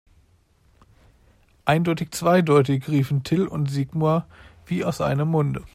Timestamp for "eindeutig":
1.63-2.09